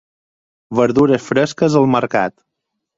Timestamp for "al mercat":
1.85-2.39